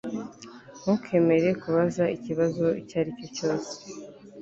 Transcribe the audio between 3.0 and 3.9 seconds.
ari cyo cyose